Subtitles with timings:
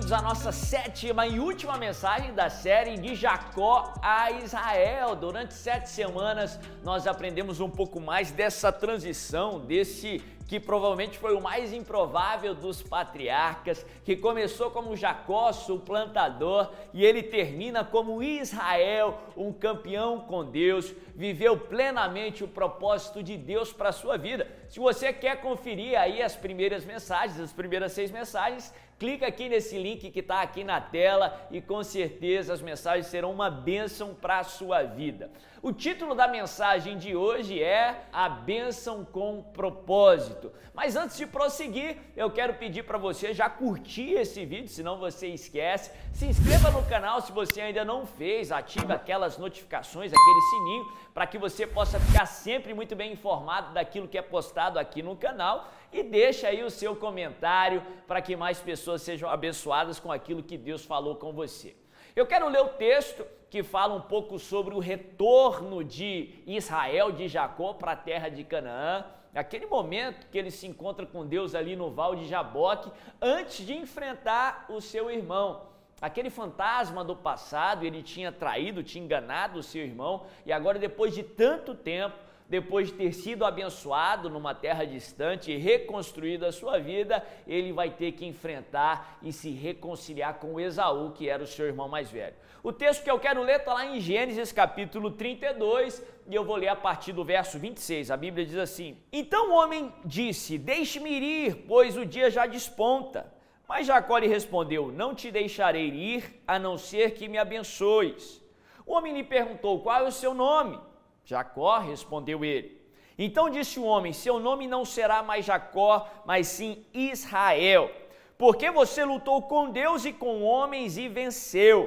[0.00, 5.14] bem-vindos à nossa sétima e última mensagem da série de Jacó a Israel.
[5.14, 11.40] Durante sete semanas nós aprendemos um pouco mais dessa transição, desse que provavelmente foi o
[11.40, 19.16] mais improvável dos patriarcas, que começou como Jacó, o plantador, e ele termina como Israel,
[19.36, 24.48] um campeão com Deus, viveu plenamente o propósito de Deus para a sua vida.
[24.68, 29.78] Se você quer conferir aí as primeiras mensagens, as primeiras seis mensagens, clica aqui nesse
[29.78, 34.40] link que está aqui na tela e com certeza as mensagens serão uma bênção para
[34.40, 35.30] a sua vida.
[35.62, 40.50] O título da mensagem de hoje é A Bênção com Propósito.
[40.72, 45.26] Mas antes de prosseguir, eu quero pedir para você já curtir esse vídeo, senão você
[45.26, 45.90] esquece.
[46.14, 51.26] Se inscreva no canal se você ainda não fez, ative aquelas notificações, aquele sininho, para
[51.26, 55.70] que você possa ficar sempre muito bem informado daquilo que é postado aqui no canal
[55.92, 60.56] e deixa aí o seu comentário para que mais pessoas sejam abençoadas com aquilo que
[60.56, 61.76] Deus falou com você.
[62.20, 67.26] Eu quero ler o texto que fala um pouco sobre o retorno de Israel, de
[67.28, 71.74] Jacó, para a terra de Canaã, aquele momento que ele se encontra com Deus ali
[71.74, 75.62] no Val de Jaboque, antes de enfrentar o seu irmão.
[75.98, 81.14] Aquele fantasma do passado, ele tinha traído, tinha enganado o seu irmão, e agora, depois
[81.14, 82.18] de tanto tempo,
[82.50, 87.90] depois de ter sido abençoado numa terra distante e reconstruído a sua vida, ele vai
[87.90, 92.34] ter que enfrentar e se reconciliar com Esaú, que era o seu irmão mais velho.
[92.60, 96.56] O texto que eu quero ler está lá em Gênesis capítulo 32 e eu vou
[96.56, 98.10] ler a partir do verso 26.
[98.10, 103.32] A Bíblia diz assim: Então o homem disse: Deixe-me ir, pois o dia já desponta.
[103.68, 108.44] Mas Jacó lhe respondeu: Não te deixarei ir, a não ser que me abençoes.
[108.84, 110.90] O homem lhe perguntou: Qual é o seu nome?
[111.30, 112.76] Jacó respondeu ele.
[113.16, 117.88] Então disse o homem: Seu nome não será mais Jacó, mas sim Israel,
[118.36, 121.78] porque você lutou com Deus e com homens e venceu.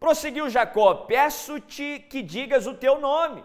[0.00, 3.44] Prosseguiu Jacó: Peço-te que digas o teu nome.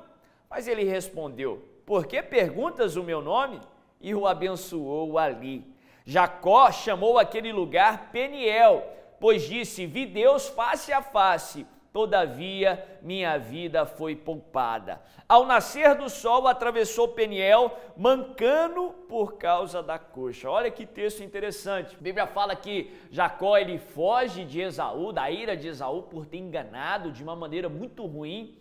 [0.49, 3.61] Mas ele respondeu: Por que perguntas o meu nome?
[4.01, 5.63] E o abençoou ali.
[6.05, 8.83] Jacó chamou aquele lugar Peniel,
[9.19, 15.01] pois disse: Vi Deus face a face Todavia, minha vida foi poupada.
[15.27, 20.49] Ao nascer do sol, atravessou Peniel, mancando por causa da coxa.
[20.49, 21.95] Olha que texto interessante.
[21.95, 26.37] A Bíblia fala que Jacó ele foge de Esaú, da ira de Esaú, por ter
[26.37, 28.55] enganado de uma maneira muito ruim.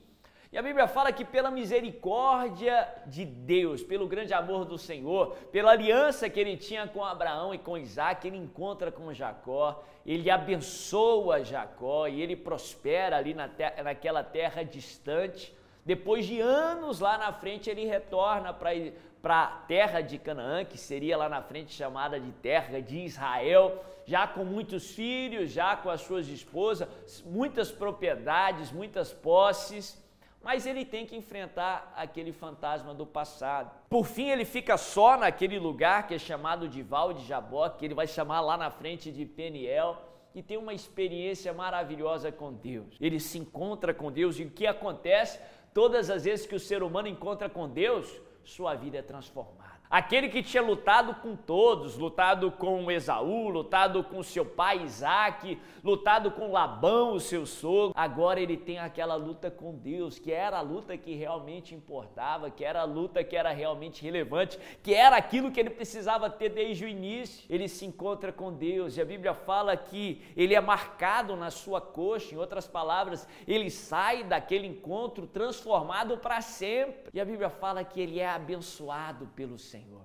[0.50, 5.72] E a Bíblia fala que pela misericórdia de Deus, pelo grande amor do Senhor, pela
[5.72, 11.44] aliança que ele tinha com Abraão e com Isaac, ele encontra com Jacó, ele abençoa
[11.44, 13.50] Jacó e ele prospera ali na
[13.84, 15.54] naquela terra distante.
[15.84, 21.18] Depois de anos lá na frente, ele retorna para a terra de Canaã, que seria
[21.18, 26.00] lá na frente chamada de terra de Israel, já com muitos filhos, já com as
[26.00, 26.88] suas esposas,
[27.26, 30.07] muitas propriedades, muitas posses
[30.42, 33.70] mas ele tem que enfrentar aquele fantasma do passado.
[33.88, 37.84] Por fim, ele fica só naquele lugar que é chamado de Val de Jabó, que
[37.84, 39.96] ele vai chamar lá na frente de Peniel,
[40.34, 42.96] e tem uma experiência maravilhosa com Deus.
[43.00, 45.40] Ele se encontra com Deus e o que acontece?
[45.74, 48.08] Todas as vezes que o ser humano encontra com Deus,
[48.44, 49.67] sua vida é transformada.
[49.90, 56.30] Aquele que tinha lutado com todos, lutado com Esaú, lutado com seu pai Isaac, lutado
[56.30, 60.60] com Labão, o seu sogro, agora ele tem aquela luta com Deus, que era a
[60.60, 65.50] luta que realmente importava, que era a luta que era realmente relevante, que era aquilo
[65.50, 67.46] que ele precisava ter desde o início.
[67.48, 71.80] Ele se encontra com Deus e a Bíblia fala que ele é marcado na sua
[71.80, 77.10] coxa, em outras palavras, ele sai daquele encontro transformado para sempre.
[77.14, 79.77] E a Bíblia fala que ele é abençoado pelo Senhor.
[79.78, 80.02] Senhor.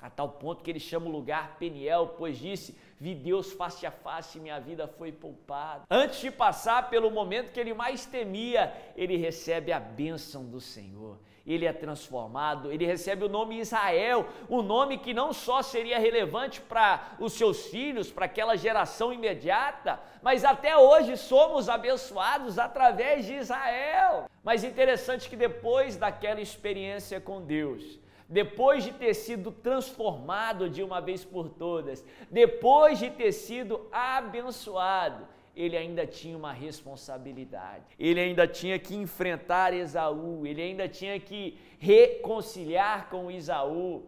[0.00, 3.90] A tal ponto que ele chama o lugar Peniel, pois disse: Vi Deus face a
[3.90, 5.84] face, minha vida foi poupada.
[5.90, 11.18] Antes de passar pelo momento que ele mais temia, ele recebe a bênção do Senhor.
[11.44, 16.60] Ele é transformado, ele recebe o nome Israel, um nome que não só seria relevante
[16.60, 23.32] para os seus filhos, para aquela geração imediata, mas até hoje somos abençoados através de
[23.32, 24.28] Israel.
[24.44, 27.98] Mas interessante que depois daquela experiência com Deus,
[28.28, 35.26] depois de ter sido transformado de uma vez por todas, depois de ter sido abençoado,
[35.56, 37.84] ele ainda tinha uma responsabilidade.
[37.98, 44.04] Ele ainda tinha que enfrentar Esaú, ele ainda tinha que reconciliar com Esaú.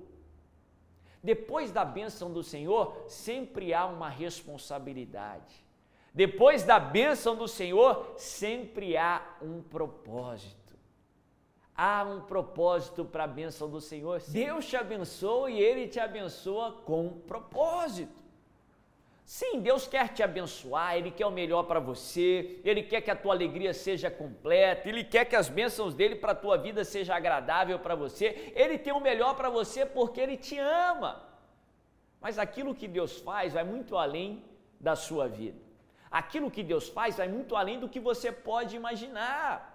[1.22, 5.64] Depois da bênção do Senhor, sempre há uma responsabilidade.
[6.12, 10.69] Depois da bênção do Senhor, sempre há um propósito.
[11.82, 14.20] Há um propósito para a bênção do Senhor.
[14.28, 18.22] Deus te abençoa e Ele te abençoa com propósito.
[19.24, 23.16] Sim, Deus quer te abençoar, Ele quer o melhor para você, Ele quer que a
[23.16, 27.14] tua alegria seja completa, Ele quer que as bênçãos dele para a tua vida seja
[27.14, 31.24] agradável para você, Ele tem o melhor para você porque Ele te ama.
[32.20, 34.44] Mas aquilo que Deus faz vai muito além
[34.78, 35.58] da sua vida.
[36.10, 39.69] Aquilo que Deus faz vai muito além do que você pode imaginar.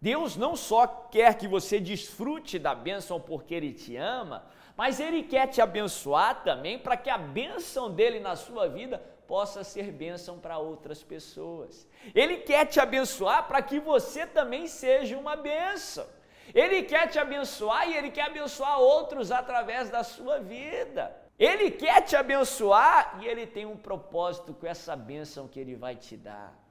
[0.00, 4.46] Deus não só quer que você desfrute da bênção porque Ele te ama,
[4.76, 9.64] mas Ele quer te abençoar também para que a bênção dele na sua vida possa
[9.64, 11.86] ser bênção para outras pessoas.
[12.14, 16.06] Ele quer te abençoar para que você também seja uma bênção.
[16.54, 21.14] Ele quer te abençoar e ele quer abençoar outros através da sua vida.
[21.38, 25.94] Ele quer te abençoar e ele tem um propósito com essa bênção que ele vai
[25.94, 26.67] te dar.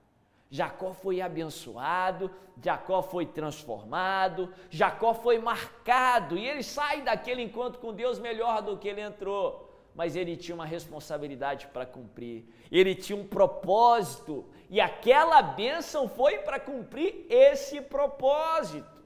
[0.49, 7.93] Jacó foi abençoado, Jacó foi transformado, Jacó foi marcado e ele sai daquele encontro com
[7.93, 9.65] Deus melhor do que ele entrou.
[9.93, 16.37] Mas ele tinha uma responsabilidade para cumprir, ele tinha um propósito e aquela bênção foi
[16.39, 18.96] para cumprir esse propósito.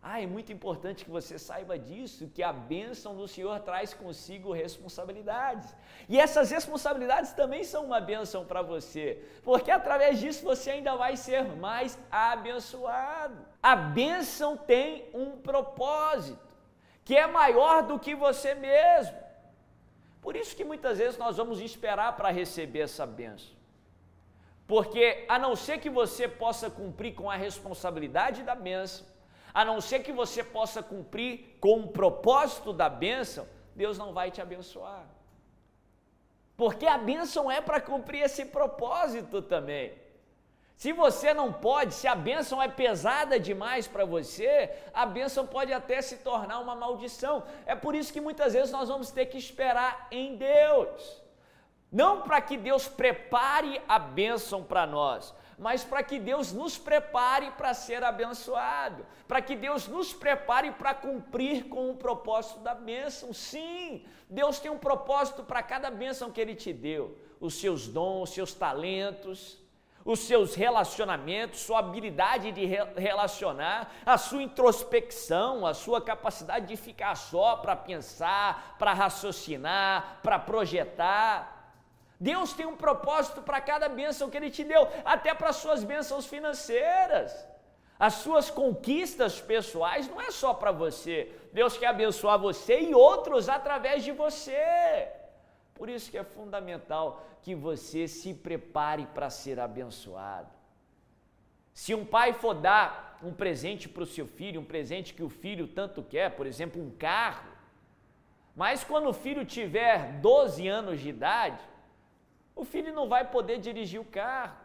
[0.00, 4.52] Ah, é muito importante que você saiba disso, que a bênção do Senhor traz consigo
[4.52, 5.74] responsabilidades.
[6.08, 11.16] E essas responsabilidades também são uma bênção para você, porque através disso você ainda vai
[11.16, 13.44] ser mais abençoado.
[13.60, 16.46] A bênção tem um propósito,
[17.04, 19.16] que é maior do que você mesmo.
[20.22, 23.56] Por isso que muitas vezes nós vamos esperar para receber essa bênção.
[24.66, 29.06] Porque a não ser que você possa cumprir com a responsabilidade da bênção,
[29.52, 34.30] a não ser que você possa cumprir com o propósito da bênção, Deus não vai
[34.30, 35.06] te abençoar.
[36.56, 39.92] Porque a bênção é para cumprir esse propósito também.
[40.76, 45.72] Se você não pode, se a bênção é pesada demais para você, a bênção pode
[45.72, 47.42] até se tornar uma maldição.
[47.66, 51.20] É por isso que muitas vezes nós vamos ter que esperar em Deus.
[51.90, 57.50] Não para que Deus prepare a bênção para nós, mas para que Deus nos prepare
[57.52, 63.32] para ser abençoado, para que Deus nos prepare para cumprir com o propósito da bênção.
[63.32, 68.28] Sim, Deus tem um propósito para cada bênção que Ele te deu, os seus dons,
[68.28, 69.58] os seus talentos,
[70.04, 72.64] os seus relacionamentos, sua habilidade de
[72.96, 80.38] relacionar, a sua introspecção, a sua capacidade de ficar só para pensar, para raciocinar, para
[80.38, 81.57] projetar.
[82.20, 85.84] Deus tem um propósito para cada bênção que Ele te deu, até para as suas
[85.84, 87.46] bênçãos financeiras.
[87.98, 91.32] As suas conquistas pessoais não é só para você.
[91.52, 95.08] Deus quer abençoar você e outros através de você.
[95.74, 100.50] Por isso que é fundamental que você se prepare para ser abençoado.
[101.72, 105.28] Se um pai for dar um presente para o seu filho, um presente que o
[105.28, 107.48] filho tanto quer, por exemplo, um carro,
[108.54, 111.62] mas quando o filho tiver 12 anos de idade,
[112.58, 114.56] o filho não vai poder dirigir o carro.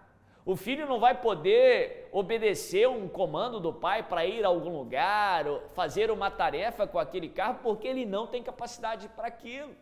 [0.43, 5.45] O filho não vai poder obedecer um comando do pai para ir a algum lugar,
[5.73, 9.73] fazer uma tarefa com aquele carro, porque ele não tem capacidade para aquilo.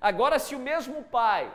[0.00, 1.52] Agora, se o mesmo pai,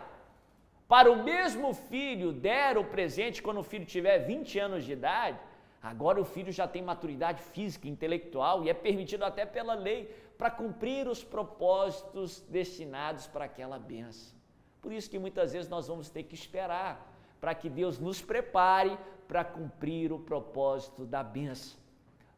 [0.86, 5.40] para o mesmo filho, der o presente quando o filho tiver 20 anos de idade,
[5.82, 10.52] agora o filho já tem maturidade física, intelectual e é permitido até pela lei para
[10.52, 14.36] cumprir os propósitos destinados para aquela benção.
[14.86, 17.12] Por isso que muitas vezes nós vamos ter que esperar
[17.42, 18.96] para que Deus nos prepare
[19.28, 21.80] para cumprir o propósito da bênção.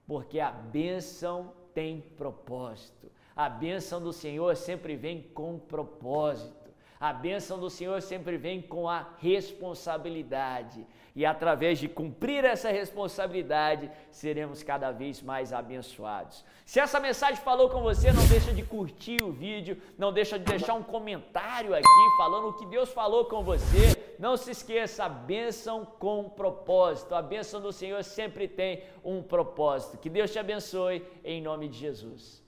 [0.08, 3.12] Porque a bênção tem propósito.
[3.36, 6.67] A bênção do Senhor sempre vem com propósito.
[7.00, 10.86] A bênção do Senhor sempre vem com a responsabilidade.
[11.16, 16.46] E através de cumprir essa responsabilidade, seremos cada vez mais abençoados.
[16.64, 20.46] Se essa mensagem falou com você, não deixa de curtir o vídeo, não deixa de
[20.46, 21.88] deixar um comentário aqui
[22.18, 24.16] falando o que Deus falou com você.
[24.20, 27.16] Não se esqueça, a bênção com propósito.
[27.16, 29.98] A bênção do Senhor sempre tem um propósito.
[29.98, 32.44] Que Deus te abençoe em nome de Jesus.